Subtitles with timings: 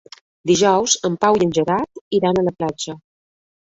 [0.51, 3.01] Dijous en Pau i en Gerard iran a la platja.